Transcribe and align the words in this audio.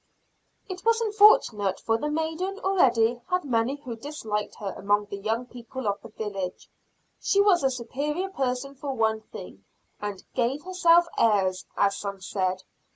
It 0.67 0.83
was 0.83 0.99
unfortunate, 0.99 1.79
for 1.79 1.95
the 1.95 2.09
maiden 2.09 2.57
already 2.61 3.21
had 3.29 3.43
many 3.45 3.75
who 3.75 3.95
disliked 3.95 4.55
her 4.55 4.73
among 4.75 5.05
the 5.05 5.17
young 5.17 5.45
people 5.45 5.87
of 5.87 6.01
the 6.01 6.09
village. 6.09 6.67
She 7.19 7.39
was 7.39 7.63
a 7.63 7.69
superior 7.69 8.29
person 8.31 8.73
for 8.73 8.93
one 8.95 9.21
thing, 9.21 9.63
and 9.99 10.23
"gave 10.33 10.63
herself 10.63 11.05
airs," 11.19 11.67
as 11.77 11.97
some 11.97 12.19
said. 12.19 12.63